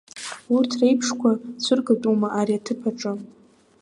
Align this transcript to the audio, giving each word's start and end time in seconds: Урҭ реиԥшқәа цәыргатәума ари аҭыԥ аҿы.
Урҭ 0.55 0.71
реиԥшқәа 0.79 1.31
цәыргатәума 1.63 2.27
ари 2.39 2.57
аҭыԥ 2.59 2.81
аҿы. 2.89 3.11